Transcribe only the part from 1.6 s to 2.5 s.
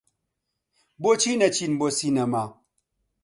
بۆ سینەما؟